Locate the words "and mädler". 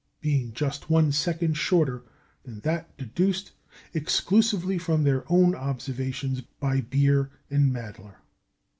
7.51-8.15